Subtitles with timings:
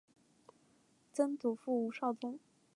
[1.13, 2.39] 曾祖父吴绍宗。